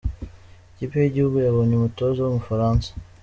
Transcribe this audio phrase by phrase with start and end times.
[0.71, 2.89] Ikipe yigihugu yabonye umutoza w’Umufaransa